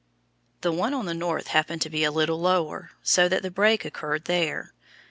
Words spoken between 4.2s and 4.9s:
there.